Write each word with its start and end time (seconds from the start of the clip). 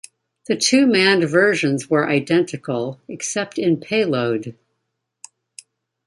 The 0.47 0.55
two 0.57 0.87
manned 0.87 1.29
versions 1.29 1.87
were 1.87 2.09
identical 2.09 2.99
except 3.07 3.59
in 3.59 3.77
payload. 3.77 4.57